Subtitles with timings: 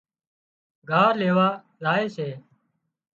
[0.87, 1.47] ڳاهَه ليوا
[1.81, 2.29] زائي سي